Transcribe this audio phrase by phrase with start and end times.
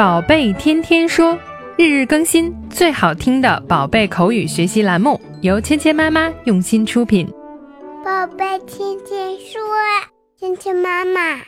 [0.00, 1.38] 宝贝天天说，
[1.76, 7.30] 日日更新，最好听的宝贝口语学习栏目，由芊芊妈妈用心出品。
[8.02, 9.60] 宝贝天天说，
[10.38, 11.42] 芊芊妈妈。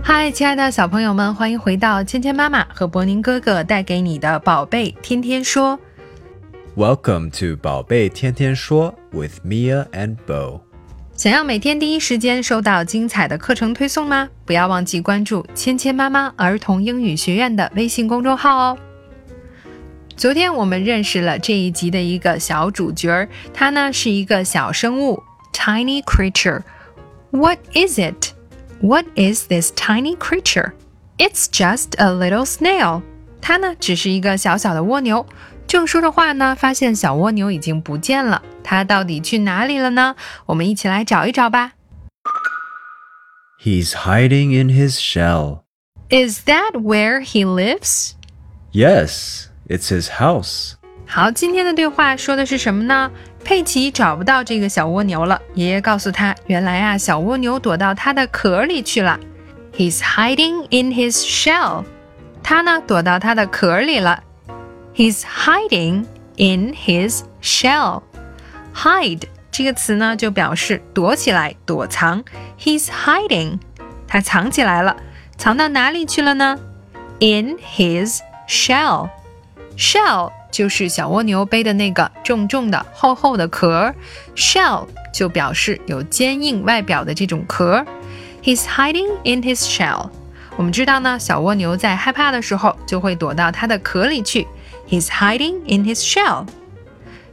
[0.00, 5.76] 嗨，亲爱的小朋友们，欢迎回到芊芊妈妈和博宁哥哥带给你的宝贝天天说。
[6.76, 10.69] Welcome to 宝贝天天说 with Mia and Bo。
[11.20, 14.30] 想要每天第一时间收到精彩的课程推送吗？
[14.46, 18.78] 不要忘记关注芊芊妈妈儿童英语学院的微信公众号哦。
[20.16, 26.62] 昨天我们认识了这一集的一个小主角儿，它呢是一个小生物，tiny creature。
[27.32, 28.30] What is it?
[28.80, 30.72] What is this tiny creature?
[31.18, 33.02] It's just a little snail.
[33.42, 35.26] 它呢只是一个小小的蜗牛。
[35.69, 40.15] 正说着话呢，发现小蜗牛已经不见了，它到底去哪里了呢？
[40.45, 41.73] 我们一起来找一找吧。
[43.61, 45.61] He's hiding in his shell.
[46.09, 48.11] Is that where he lives?
[48.71, 50.73] Yes, it's his house.
[51.07, 53.11] 好，今天的对话说的是什么呢？
[53.43, 59.19] 佩奇找不到这个小蜗牛了，爷爷告诉他，原来啊，小蜗牛躲到它的壳里去了。
[59.75, 61.85] He's hiding in his shell.
[62.43, 64.23] 他呢，躲到它的壳里了。
[64.99, 66.05] He's hiding
[66.37, 68.03] in his shell.
[68.73, 72.23] Hide 这个词呢，就表示躲起来、躲藏。
[72.59, 73.59] He's hiding，
[74.07, 74.95] 他藏起来了，
[75.37, 76.57] 藏到哪里去了呢？
[77.19, 79.09] In his shell.
[79.77, 83.93] Shell 就是小蜗牛背的那个重重的、厚厚的壳。
[84.35, 87.85] Shell 就表示有坚硬外表的这种壳。
[88.43, 90.09] He's hiding in his shell.
[90.57, 94.47] 我们知道呢，小蜗牛在害怕的时候就会躲到它的壳里去。
[94.89, 96.47] He's hiding in his shell.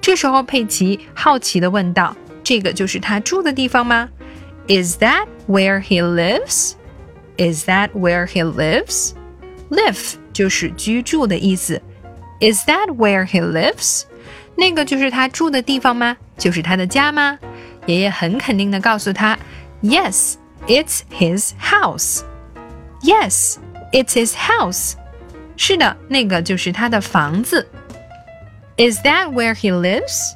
[0.00, 4.08] 这时候，佩奇好奇地问道：“这个就是他住的地方吗？”
[4.68, 6.74] Is that where he lives?
[7.36, 9.12] Is that where he lives?
[9.70, 11.80] Live 就是居住的意思。
[12.40, 14.04] Is that where he lives?
[14.56, 16.16] 那个就是他住的地方吗？
[16.36, 17.38] 就是他的家吗？
[17.86, 19.38] 爷爷很肯定地告诉他：“
[19.82, 20.34] Yes,
[20.66, 22.22] it's his house.
[23.02, 23.56] Yes,
[23.92, 24.94] it's his house.”
[25.56, 27.68] 是的，那个就是他的房子。
[28.76, 30.32] Is that where he lives?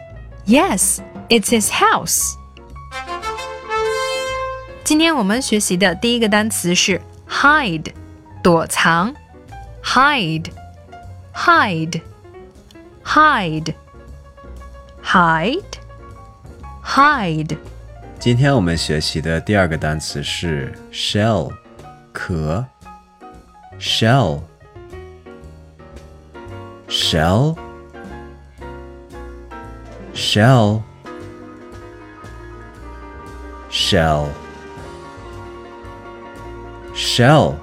[0.46, 0.98] Yes,
[1.28, 2.34] it's his house.
[4.84, 7.92] 今天我们学习的第一个单词是 hide，
[8.42, 9.14] 躲藏。
[9.84, 10.50] hide,
[11.34, 12.00] hide,
[13.04, 13.74] hide,
[15.02, 15.64] hide,
[16.84, 17.58] hide.
[18.20, 21.52] 今天我们学习的第二个单词是 shell，
[22.12, 22.64] 壳。
[23.80, 24.40] shell,
[27.06, 27.56] shell,
[30.14, 30.82] shell,
[33.70, 34.30] shell,
[36.94, 37.54] shell.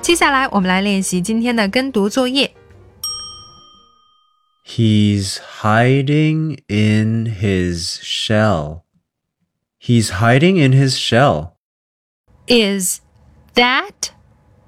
[0.00, 2.54] 接下来我们来练习今天的跟读作业。
[4.64, 8.82] He's hiding in his shell.
[9.78, 11.52] He's hiding in his shell.
[12.46, 13.00] Is
[13.54, 14.10] that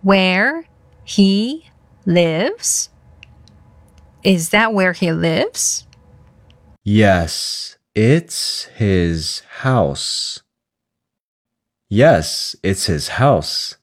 [0.02, 0.64] where
[1.04, 1.64] he
[2.06, 2.90] lives?
[4.23, 5.85] Is that where he lives?
[6.83, 10.41] Yes, it's his house.
[11.89, 13.77] Yes, it's his house.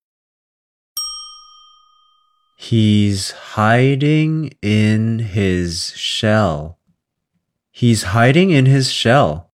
[2.56, 6.78] He's hiding in his shell.
[7.70, 9.50] He's hiding in his shell.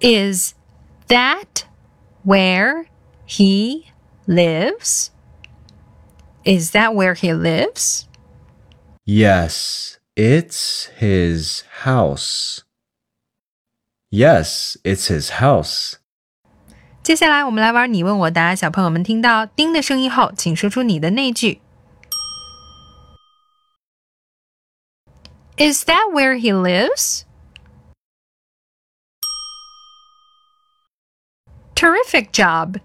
[0.00, 0.54] Is
[1.08, 1.66] that
[2.22, 2.86] where
[3.24, 3.90] he
[4.26, 5.10] lives?
[6.44, 8.06] Is that where he lives?
[9.09, 12.61] Yes, it's his house.
[14.09, 15.95] Yes, it's his house.
[17.03, 21.61] 接下来我们来玩你问我答，小朋友们听到“叮”的声音后，请说出你的那句。
[25.57, 27.23] Is that where he lives?
[31.75, 32.79] Terrific job!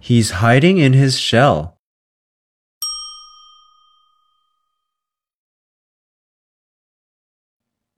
[0.00, 1.74] He's hiding in his shell.